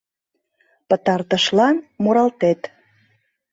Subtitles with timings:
[0.87, 2.61] Пытартышлан муралтет...»